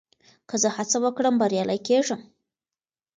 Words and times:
که 0.49 0.55
زه 0.61 0.69
هڅه 0.77 0.97
وکړم، 1.03 1.35
بريالی 1.41 1.79
کېږم. 1.87 2.21